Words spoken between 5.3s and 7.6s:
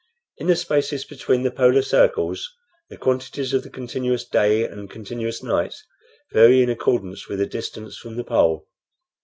night vary in accordance with the